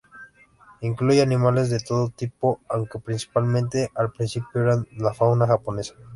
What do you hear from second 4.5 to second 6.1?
eran de la fauna japonesa.